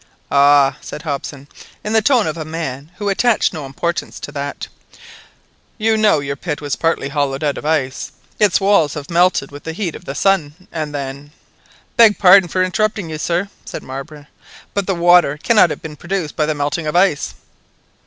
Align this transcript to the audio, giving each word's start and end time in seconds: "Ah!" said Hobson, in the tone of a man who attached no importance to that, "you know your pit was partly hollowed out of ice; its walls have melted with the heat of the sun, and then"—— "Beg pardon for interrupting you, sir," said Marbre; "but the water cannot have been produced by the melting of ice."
"Ah!" 0.31 0.77
said 0.81 1.03
Hobson, 1.03 1.47
in 1.83 1.93
the 1.93 2.01
tone 2.01 2.25
of 2.25 2.35
a 2.35 2.43
man 2.43 2.89
who 2.95 3.07
attached 3.07 3.53
no 3.53 3.67
importance 3.67 4.19
to 4.19 4.31
that, 4.31 4.67
"you 5.77 5.95
know 5.95 6.19
your 6.21 6.35
pit 6.35 6.59
was 6.59 6.75
partly 6.75 7.09
hollowed 7.09 7.43
out 7.43 7.55
of 7.55 7.67
ice; 7.67 8.11
its 8.39 8.59
walls 8.59 8.95
have 8.95 9.11
melted 9.11 9.51
with 9.51 9.63
the 9.63 9.73
heat 9.73 9.93
of 9.93 10.05
the 10.05 10.15
sun, 10.15 10.55
and 10.71 10.91
then"—— 10.95 11.29
"Beg 11.97 12.17
pardon 12.17 12.49
for 12.49 12.63
interrupting 12.63 13.11
you, 13.11 13.19
sir," 13.19 13.47
said 13.63 13.83
Marbre; 13.83 14.27
"but 14.73 14.87
the 14.87 14.95
water 14.95 15.37
cannot 15.37 15.69
have 15.69 15.83
been 15.83 15.95
produced 15.95 16.35
by 16.35 16.47
the 16.47 16.55
melting 16.55 16.87
of 16.87 16.95
ice." 16.95 17.35